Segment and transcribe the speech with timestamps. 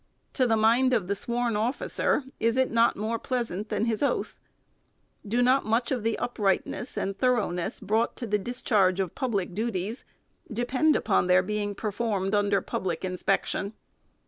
[0.33, 4.39] To the mind of the sworn officer, is it not more pleasant than his oath?
[5.27, 9.53] Do not much of the uprightness and thorough ness brought to the discharge of public
[9.53, 10.03] duties
[10.51, 13.73] depend upon their being performed under public inspection?